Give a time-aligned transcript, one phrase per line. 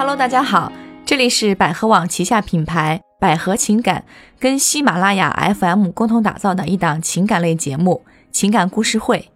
[0.00, 0.72] Hello，大家好，
[1.04, 4.02] 这里是百合网旗下品牌百合情感
[4.38, 8.02] 跟喜马拉雅 FM 共同打造的一档情感类节目
[8.32, 9.28] 《情感故事会》。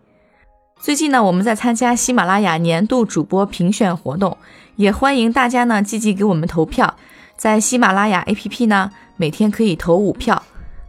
[0.83, 4.39] 最近呢，我们在参加喜马拉雅年度主播评选活动，
[4.77, 6.95] 也欢迎大家呢积极给我们投票。
[7.37, 10.43] 在喜马拉雅 APP 呢，每天可以投五票；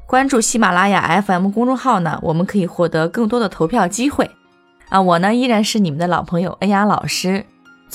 [0.05, 4.31] 关注喜马拉雅 FM 公众号呢，我们可以获得更多的投票机会。
[4.87, 7.45] 啊，我呢依然是你们的老朋友恩雅老师，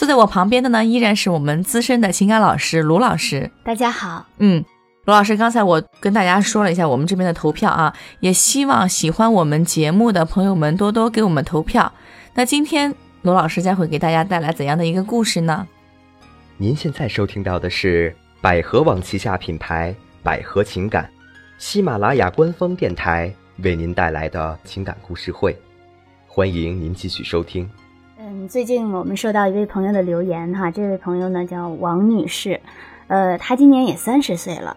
[0.00, 3.50] 坐在我旁边的呢依然是我们资深的情感老师卢老师。
[3.62, 4.64] 大家好，嗯，
[5.04, 11.92] 卢老师，刚才我跟大家说了一下我们这边的投票啊，也希望喜欢我们节目的朋友们多多给我们投票。
[12.32, 15.68] 那今天卢老师将会给大家带来怎样的一个故事呢？
[16.56, 21.10] 您现在收听到的是百合网旗下品牌百合情感，
[21.58, 25.54] 喜马拉雅官方电台为您带来的情感故事会。
[26.26, 27.70] 欢迎您继续收听。
[28.48, 32.60] 最近我们收到一位朋友的留言哈，这位朋友呢叫王女士，
[33.08, 34.76] 呃，她今年也三十岁了，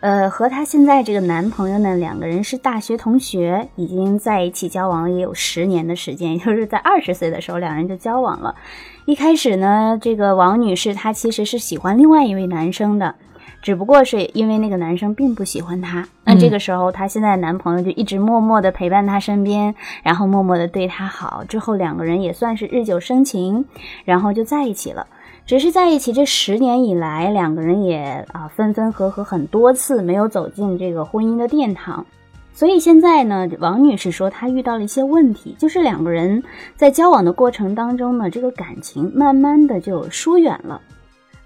[0.00, 8.54] 呃，和她现在这个男朋友呢，两个人是大学同学，已经在一起交往了也有十年的时间，就是在二十岁的时候两人就交往了。
[9.06, 13.14] 一开始呢，这个王女士她其实是喜欢另外一位男生的。
[13.62, 23.64] 只不过是因为那个男生并不喜欢她，那这个时候她现在男朋友就一直默默的陪伴她身边，然后默默的对她好，之后两个人也算是日久生情，
[24.04, 25.06] 然后就在一起了。
[25.46, 32.06] 只是在一起这十年以来，两个人也啊分分合合很多次，没有走进这个婚姻的殿堂。
[32.52, 36.42] 所以现在呢，王女士说她遇到了一些问题，就是两个人
[36.76, 40.80] 在交往的过程当中呢，这个感情慢慢的就疏远了。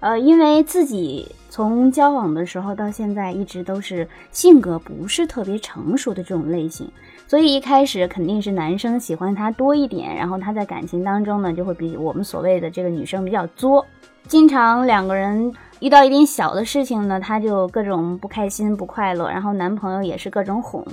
[0.05, 6.87] 呃，因为自己从交往的时候到现在，一直都是性格不是特别成熟的这种类型，
[7.27, 13.83] 所以一开始肯定是男生喜欢她多一点，然后她在感情当中呢，就会比我们所谓的这个女生比较作，
[14.27, 20.85] 经常两个人遇到一点小的事情呢，她就各种不开心不快乐，然后男朋友也是各种哄。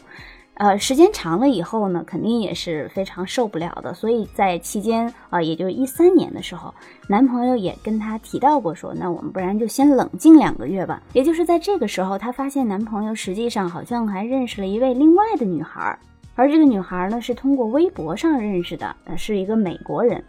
[0.54, 3.94] 呃，时间长了以后呢，肯定也是非常受不了的。
[3.94, 6.72] 所以在期间啊，也就是一三年的时候，
[7.08, 11.02] 男朋友也跟她提到过，说那我们不然就先冷静两个月吧。
[11.14, 15.98] 也就是在这个时候，她发现男朋友实际上好像还认识了一位另外的女孩，
[16.34, 20.22] 而这个女孩呢是通过微博上认识的，呃，是一个美国人。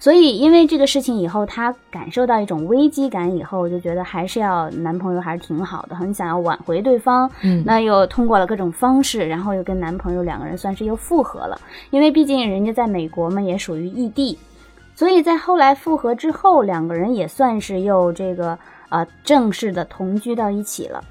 [0.00, 7.28] 所以，因为这个事情以后，她感受到一种危机感，以后就觉得还是要男朋友还是挺好的，很想要挽回对方。
[7.42, 11.60] 嗯，那又通过了各种方式，然后又跟男朋友两个人算是又复合了。
[11.90, 14.38] 因为毕竟人家在美国嘛，也属于异地，
[14.94, 18.56] 所以在后来复合之后，两个人也算是又这个
[18.90, 21.02] 呃正式的同居到一起了。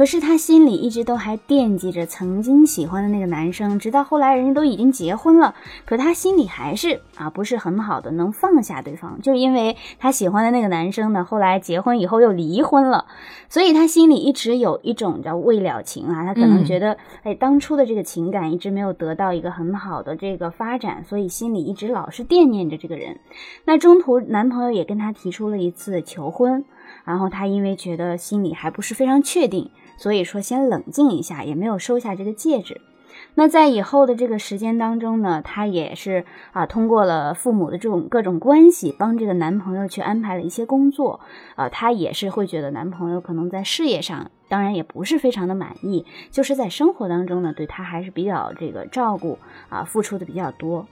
[0.00, 13.04] 可是她心里一直都还惦记着曾经喜欢的那个男生，直到后来人家都已经结婚了，可她心里还是啊不是很好的能放下对方，就因为她喜欢的那个男生呢，后来结婚以后又离婚了，
[13.50, 23.18] 所以她心里一直有一种叫未了情啊，她可能觉得哎当初的这个情感一直没有得到一个很好的这个发展，所以心里一直老是惦念着这个人。
[23.66, 26.64] 那中途男朋友也跟她提出了一次求婚，
[27.04, 29.70] 然后她因为觉得心里还不是非常确定。
[29.96, 32.80] 所以说，先冷静一下，也没有收下这个戒指。
[33.34, 41.20] 那在以后的这个时间当中呢，她也是啊，通过了父母的这种各种关系，帮这个男朋友去安排了一些工作。
[41.54, 50.86] 啊，她也是会觉得男朋友可能在事业上，当然也不是非常的满意，就是在生活当中呢，对她还是比较这个照顾啊，付出的比较多。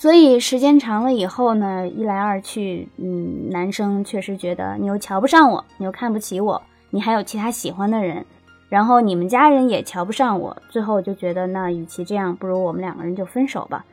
[0.00, 6.62] 所以时间长了以后呢，一来二去，嗯，男生确实觉得你又瞧不上我，你又看不起我。
[6.88, 8.24] 你还有其他喜欢的人，
[8.70, 13.84] 然后你们家人也瞧不上我，最后就觉得那与其这样，不如我们两个人就分手吧。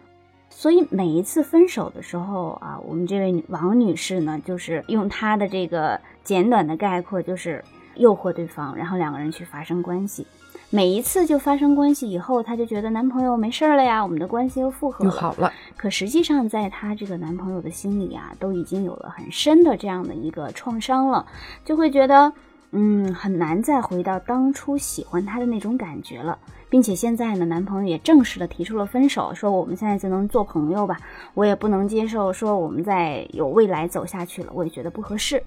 [0.50, 7.62] 所以每一次分手的时候啊，我们这位王女士呢，就是用她的这个简短的概括，就是
[7.98, 10.26] 诱惑对方，然后两个人去发生关系。
[10.70, 15.52] 每一次就发生关系以后，她就觉得男朋友没事了呀，我们的关系又复合又好了。
[15.76, 21.26] 可实际上，在她这个男朋友的心里啊，都已经有了很深的这样的一个创伤了，
[21.64, 22.34] 就会觉得。
[22.72, 26.38] 嗯，很难再回到当初喜欢他的那种感觉了，
[26.70, 31.00] 并且现在呢，男朋友也正式的提出了分手，说我们现在就能做朋友吧，
[31.34, 35.42] 我也不能接受说我们再有未来走下去了，我也觉得不合适。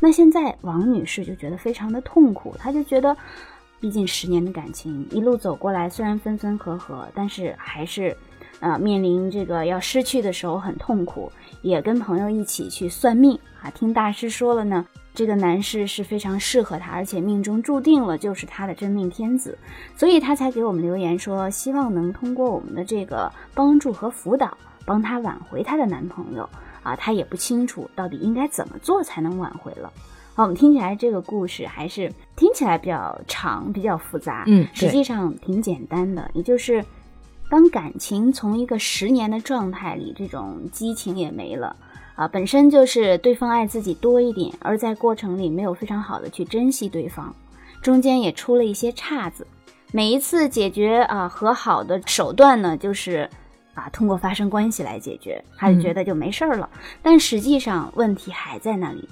[0.00, 3.14] 那现在王女士就觉得非常的痛苦，她就觉得，
[3.82, 8.16] 毕竟十年的感情一路走过来，虽然分分合合，但是还是，
[8.60, 11.32] 呃，面临这个要失去的时候很痛苦，
[11.62, 14.86] 也跟朋友一起去算命啊，听大师说了呢。
[15.14, 19.58] 这个男士是非常适合他，而且命中注定了就是他的真命天子，
[19.96, 24.56] 所以他才给我们留言说，希望能通过我们的这个帮助和辅导，
[24.86, 26.48] 帮她挽回她的男朋友
[26.84, 29.92] 啊，他也不清楚到底应该怎么做才能挽回了。
[30.34, 36.82] 好，我们听起来这个故事还是听起来比较长，比较复杂，嗯实际上挺简单的，也就是
[37.50, 41.76] 当感情从一个十年的状态里，这种激情也没了。
[42.14, 47.34] 啊，本身就是对方爱自己多一点，而在过程里没有非常好的去珍惜对方，
[47.82, 49.46] 中间也出了一些岔子。
[49.92, 53.28] 每一次解决啊和好的手段呢，就是
[53.74, 56.68] 啊通过发生关系来解决，他就觉得就没事儿了。
[57.02, 59.06] 但实际上问题还在那里。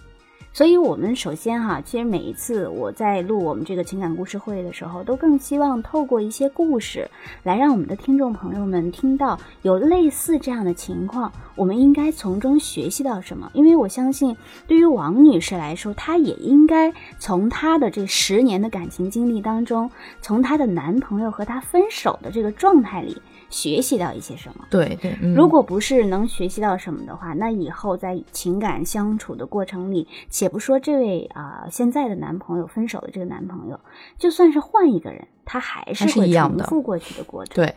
[0.52, 7.08] 所以，我们首先哈，其实每一次我在录我们这个情感故事会的时候，都更希望透过一些故事，
[7.44, 13.49] 来让我们的听众朋友们听到有类似这样的情况，我们应该从中学习到什么？
[13.55, 14.37] 因为我相信，
[14.67, 19.88] 对于王女士来说，她也应该从她的这十年的感情经历当中，
[20.20, 24.64] 从她的男朋友和她分手的这个状态里，学习到一些什么。
[24.70, 33.79] 对对，嗯如果不是能学习到什么的话，那以后在情感相处的过程里，且不说这位啊、现在的男朋友分手的这个男朋友，
[34.17, 37.55] 就算是换一个人，他还是会重复过去的过程。
[37.55, 37.75] 对，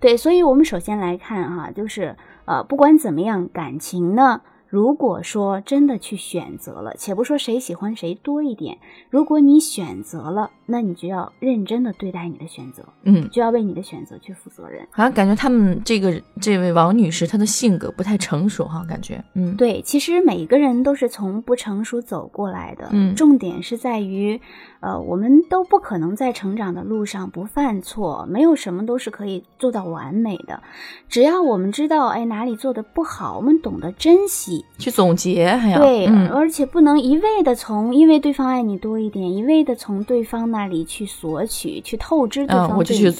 [0.00, 8.76] 对，所以我们首先来看哈、就是呃，不管怎么样，感情呢，如果说真的去选择了，且不说谁喜欢谁多一点，
[9.08, 14.86] 如果你选择了，那你就要认真的对待你的选择，嗯，就要为你的选择去负责任。
[14.90, 22.88] 好像感觉他们这个这位王女士她的性格不太成熟哈，感觉嗯对，其实每个人都是从不成熟走过来的。
[22.92, 24.38] 嗯重点是在于，
[24.80, 30.62] 呃，我们都不可能在成长的路上不犯错，没有什么都是可以做到完美的。
[31.08, 43.10] 只要我们知道，哎，哪里做的不好，我们懂得珍惜，去总结还要对，嗯而且不能一味的从因为对方爱你多一点，一味的从对方那里去索取，去透支对嗯，方我就去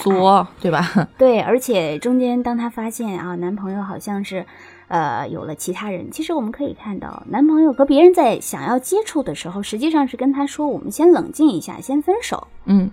[0.61, 1.09] 对吧？
[1.19, 4.45] 对，而且中间当她发现啊，男朋友好像是，
[4.89, 6.11] 呃，有了其他人。
[6.11, 12.91] 其实我们可以看到，男朋友和别人在想要接触的时候，实际上是跟她说：“我们先冷静一下，先分手。”嗯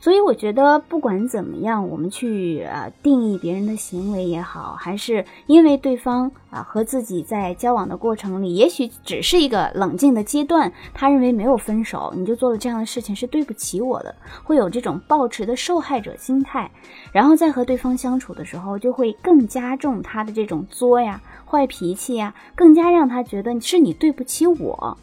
[0.00, 14.14] 所以我觉得，不管怎么样，我们去呃定义别人的行为也好，还是因为对方啊、和自己在交往的过程里，也许只是一个冷静的阶段，他认为没有分手，你就做了这样的事情是对不起我的，
[14.44, 16.70] 会有这种抱持的受害者心态，
[17.12, 24.96] 然后在和对方相处的时候，就会更加重他的这种作呀、坏脾气呀，更加让他觉得是你对不起我。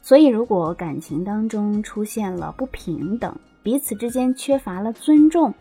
[0.00, 3.36] 所以，如果感情当中出现了不平等，
[3.68, 5.52] 彼此之间缺乏了尊重，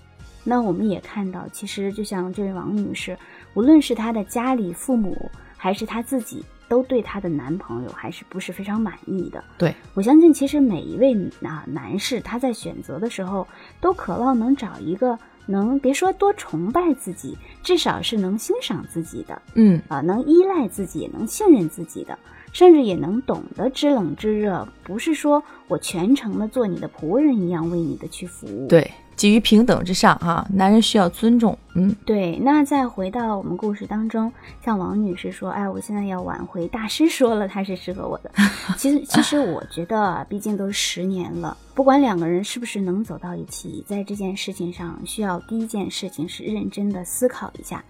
[0.45, 3.18] 那我们也看到，其实就像这位王女士，
[3.54, 9.44] 无论是她的家里父母，还是她自己，都对她的男朋友还是不是非常满意的。
[9.57, 11.13] 对，我相信，其实每一位
[11.44, 13.45] 啊男士，他在选择的时候，
[13.81, 22.18] 都渴望能找一个能别说多崇拜自己，至少是能欣赏自己的，嗯啊，能依赖自己，也能信任自己的，
[22.57, 28.68] 甚至也能懂得知冷知热，不是说我全程的做你的仆人一样为你的去服务。
[28.68, 34.33] 对，基于平等之上哈，男人需要尊重，嗯对，那再回到我们故事当中，
[34.65, 38.31] 像王女士说：“哎，我现在要挽回。”大师说了，他是适合我的。
[38.75, 47.83] 其实，其实我觉得啊，毕竟都十年了，不管两个人是不是能走到一起，在这件事情上，需要第一件事情是认真的思考一下。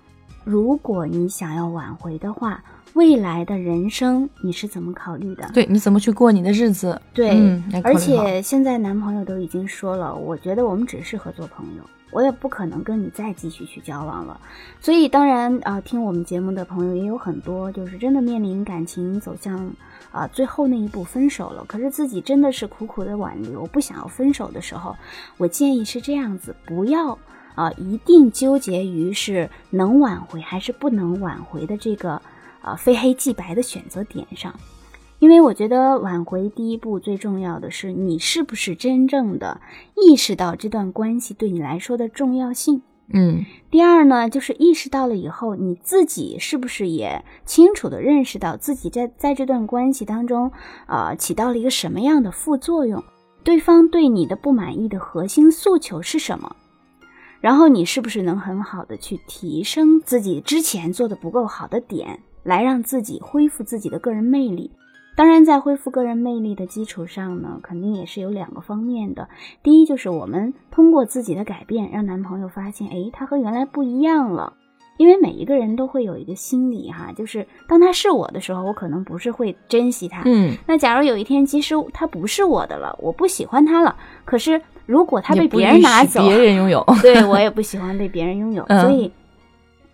[0.44, 2.62] 如果你想要挽回的话，
[2.98, 5.48] 未来的人生你是怎么考虑的？
[5.54, 7.00] 对，你怎么去过你的日子？
[7.14, 7.30] 对，
[7.84, 14.42] 而且现在男朋友都已经说了，我觉得我们只适合做朋友，我也不可能跟你再继续去交往了。
[14.82, 19.72] 所以当然啊、听我们节目的朋友也有很多，就是真的面临感情走向
[20.12, 24.96] 啊、最后那一步分手了，可是自己真的是苦苦的挽留，不想要分手的时候，
[25.38, 27.16] 我建议是这样子，不要。
[27.54, 32.22] 啊，一定纠结于是能挽回还是不能挽回的这个
[32.62, 34.54] 啊非黑即白的选择点上，
[35.20, 39.62] 因为我觉得挽回第一步最重要的是你是不是真正的
[39.96, 42.82] 意识到这段关系对你来说的重要性。
[43.10, 50.52] 嗯第二呢，就是意识到了以后，你自己是不是也清楚的认识到自己在在这段关系当中，
[50.88, 53.02] 啊、起到了一个什么样的副作用？
[53.46, 56.54] 对方对你的不满意的核心诉求是什么？
[57.40, 64.72] 然后你是不是能很好的去提升自己之前做的不够好的点，来让自己恢复自己的个人魅力？
[65.18, 69.28] 当然，在恢复个人魅力的基础上呢，肯定也是有两个方面的。
[69.62, 74.54] 第一，就是我们通过自己的改变，让男朋友发现，诶，他和原来不一样了。
[74.98, 80.22] 因为每一个人都会有一个心理哈，就是当他是我的时候，我可能不是会珍惜他。
[80.26, 89.12] 嗯，那假如有一天，即使他不是我的了，我不喜欢他了，可是如果他被别人拿走，别人拥有， 对我也不喜欢被别人拥有，嗯所以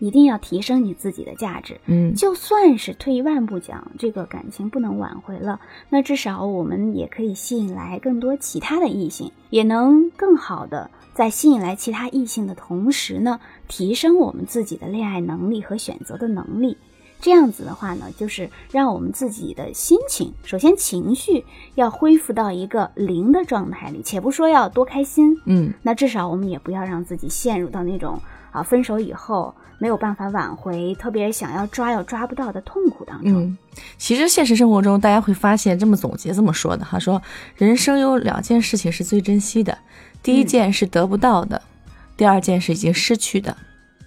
[0.03, 1.79] 一定要提升你自己的价值。
[1.85, 16.75] 嗯就算是退一万步讲，这个感情不能挽回了，那至少我们也可以吸引来更多其他的异性，也能更好的在吸引来其他异性的同时呢，提升我们自己的恋爱能力和选择的能力。
[17.21, 21.45] 这样子的话呢，就是让我们自己的心情，首先情绪
[21.75, 28.19] 要恢复到一个零的状态里，且不说要多开心，嗯那至少我们也不要让自己陷入到那种
[28.53, 33.43] 啊分手以后没有办法挽回，特别想要抓又抓不到的痛苦当中。
[33.43, 33.57] 嗯，
[33.97, 37.21] 其实现实生活中，大家会发现这么总结这么说的哈，说
[37.57, 39.77] 人生有两件事情是最珍惜的，
[40.21, 41.61] 第一嗯件是得不到的，
[42.15, 43.57] 第二件是已经失去的。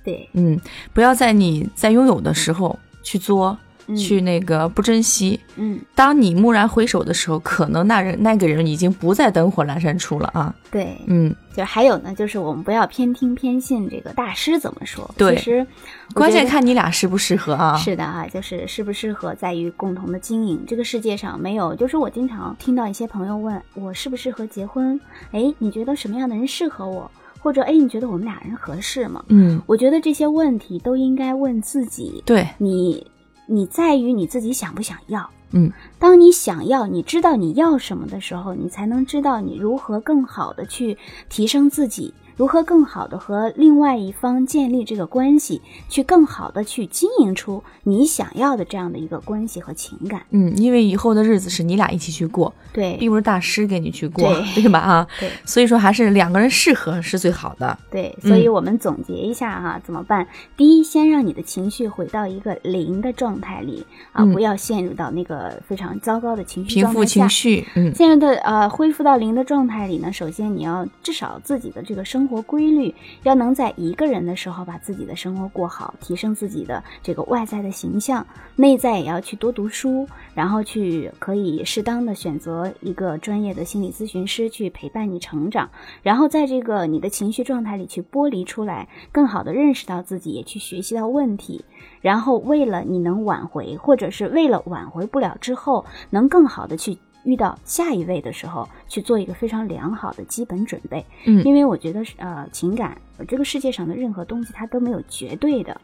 [0.02, 0.58] 对，嗯，
[0.94, 5.38] 不要在你在拥有的时候去作，嗯去那个不珍惜。
[5.56, 10.54] 嗯，当你蓦然回首的时候，可能那人那个人已经不在灯火阑珊处了啊。
[10.70, 15.08] 对，嗯，就还有呢，就是我们不要偏听偏信这个大师怎么说。
[15.16, 15.66] 对其实
[16.14, 17.76] 关键看你俩适不适合啊。
[17.76, 20.64] 是的啊，就是适不适合在于共同的经营。
[20.66, 24.98] 这个世界上没有，就是我经常听到一些朋友问我适不适合结婚，
[25.32, 27.10] 哎，你觉得什么样的人适合我？
[27.38, 29.24] 或者哎，你觉得我们俩人合适吗？
[29.28, 32.20] 嗯，我觉得这些问题都应该问自己。
[32.26, 33.06] 对，你，
[33.46, 35.30] 你在于你自己想不想要。
[35.52, 40.98] 嗯，当你想要，你知道你要什么的时候，你才能知道你如何更好的去
[41.28, 50.22] 提升自己，如何更好的和另外一方建立这个关系，去更好的去经营出你想要的这样的一个关系和情感。
[50.30, 54.78] 嗯，因为以后的日子是你俩一起去过，对，并不是大师给你去过，对 对吧？
[54.78, 57.76] 啊，对所以说还是两个人适合是最好的。
[57.90, 60.26] 对，所以嗯我们总结一下哈、怎么办？
[60.56, 67.20] 第一，先让你的情绪回到一个零的状态里啊，嗯不要陷入到那个非常糟糕的情绪平复状态下。
[67.20, 72.92] 情绪，嗯现在的呃恢复到零的状态里呢，首先你要至少自己的这个生生活规律
[73.22, 85.70] 要能在一个人的时候把自己的生活过好，提升自己的这个外在的形象，内在也要去多读书，然后去可以适当的选择一个专业的心理咨询师去陪伴你成长，
[86.02, 91.64] 然后在这个你的情绪状态里去剥离出来，更好的认识到自己，也去学习到问题，
[92.00, 101.04] 然后为了你能挽回，或者是为了挽回不了之后，能更好的去遇到下一位的时候，去做一个非常良好的基本准备。
[101.26, 105.78] 嗯因为我觉得是呃，情感呃这个世界上的任何东西它都没有绝对的，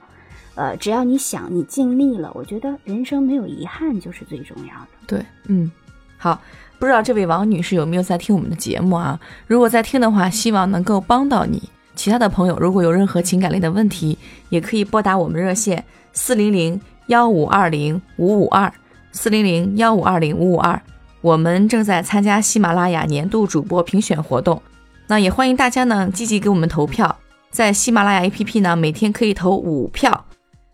[0.55, 4.89] 呃，只要你想，你尽力了，我觉得人生没有遗憾就是最重要的。
[5.07, 5.71] 对，嗯，
[6.17, 6.41] 好。
[6.79, 9.21] 不知道这位王女士有没有在听我们的节目啊？
[9.47, 11.63] 如果在听的话，希望能够帮到你。
[11.95, 14.19] 其他的朋友如果有任何情感类的问题，
[14.49, 18.73] 也可以拨打我们热线四零零幺五二零五五二
[19.13, 20.83] 四零零幺五二零五五二。
[21.23, 24.61] 我们正在参加喜马拉雅年度主播评选活动，
[25.07, 27.17] 那也欢迎大家呢积极给我们投票，
[27.51, 30.27] 在喜马拉雅 APP 呢每天可以投五票。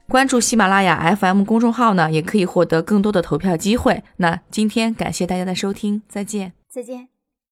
[0.09, 4.02] 关注喜马拉雅 FM 公众号呢，也可以获得更多的投票机会。
[4.17, 6.55] 那今天感谢大家的收听，再见。
[6.71, 7.17] 再见。